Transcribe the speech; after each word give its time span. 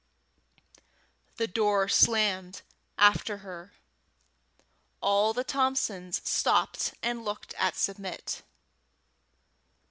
The 1.37 1.45
door 1.45 1.87
slammed 1.87 2.63
after 2.97 3.37
her. 3.45 3.73
All 4.99 5.31
the 5.31 5.43
Thompsons 5.43 6.27
stopped 6.27 6.95
and 7.03 7.23
looked 7.23 7.53
at 7.59 7.75
Submit. 7.75 8.41